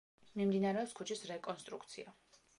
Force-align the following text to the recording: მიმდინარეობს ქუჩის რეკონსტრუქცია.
მიმდინარეობს 0.39 0.95
ქუჩის 1.01 1.23
რეკონსტრუქცია. 1.33 2.19